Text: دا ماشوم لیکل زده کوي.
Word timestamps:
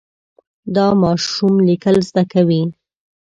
دا 0.75 0.87
ماشوم 1.01 1.53
لیکل 1.67 1.95
زده 2.09 2.23
کوي. 2.33 2.61